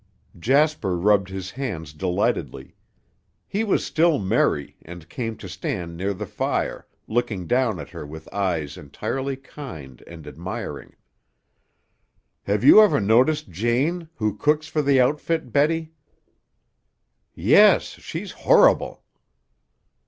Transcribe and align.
Jasper 0.39 0.97
rubbed 0.97 1.29
his 1.29 1.51
hands 1.51 1.93
delightedly. 1.93 2.73
He 3.47 3.63
was 3.63 3.85
still 3.85 4.17
merry, 4.17 4.75
and 4.81 5.07
came 5.07 5.37
to 5.37 5.47
stand 5.47 5.95
near 5.95 6.11
the 6.11 6.25
fire, 6.25 6.87
looking 7.07 7.45
down 7.45 7.79
at 7.79 7.89
her 7.91 8.03
with 8.03 8.27
eyes 8.33 8.77
entirely 8.77 9.35
kind 9.35 10.01
and 10.07 10.25
admiring. 10.25 10.95
"Have 12.41 12.63
you 12.63 12.81
ever 12.81 12.99
noticed 12.99 13.51
Jane, 13.51 14.09
who 14.15 14.35
cooks 14.35 14.67
for 14.67 14.81
the 14.81 14.99
outfit, 14.99 15.51
Betty?" 15.53 15.91
"Yes. 17.35 17.83
She's 17.83 18.31
horrible." 18.31 19.03